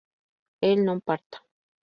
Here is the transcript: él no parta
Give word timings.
él 0.61 0.83
no 0.83 0.99
parta 0.99 1.43